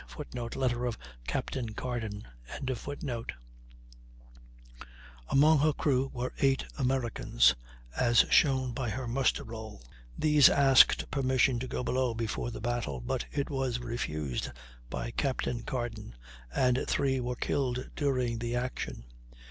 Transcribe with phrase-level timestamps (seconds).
[0.07, 0.97] [Footnote: Letter of
[1.27, 2.27] Captain Carden.]
[5.29, 7.53] Among her crew were eight Americans
[7.95, 9.83] (as shown by her muster roll);
[10.17, 14.49] these asked permission to go below before the battle, but it was refused
[14.89, 16.15] by Captain Carden,
[16.51, 19.03] and three were killed during the action.